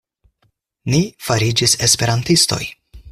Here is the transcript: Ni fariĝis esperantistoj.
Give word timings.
Ni 0.93 1.01
fariĝis 1.27 1.77
esperantistoj. 1.89 2.63